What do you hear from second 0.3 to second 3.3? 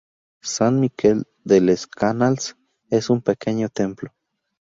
Sant Miquel de les Canals es un